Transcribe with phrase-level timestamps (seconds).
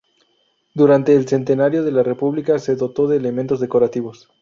[0.73, 4.31] Durante el centenario de la república se dotó de elementos decorativos.